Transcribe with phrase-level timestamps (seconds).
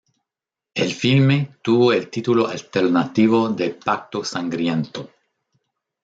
[0.73, 5.11] El filme tuvo el título alternativo de Pacto sangriento.